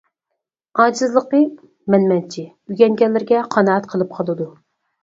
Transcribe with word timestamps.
ئاجىزلىقى: 0.83 1.43
مەنمەنچى، 1.95 2.47
ئۆگەنگەنلىرىگە 2.49 3.47
قانائەت 3.57 3.89
قىلىپ 3.95 4.15
قالىدۇ. 4.19 4.55